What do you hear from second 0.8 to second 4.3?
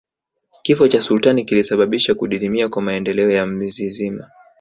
cha sultani kilisababisha kudidimia kwa maendeleo ya mzizima